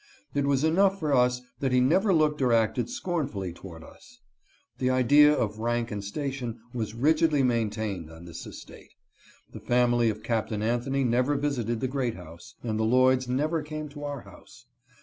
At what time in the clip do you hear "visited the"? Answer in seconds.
11.35-11.87